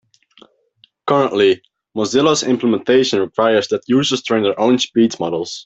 Currently, 1.05 1.61
Mozilla's 1.95 2.41
implementation 2.41 3.19
requires 3.19 3.67
that 3.67 3.83
users 3.87 4.23
train 4.23 4.41
their 4.41 4.59
own 4.59 4.79
speech 4.79 5.19
models. 5.19 5.59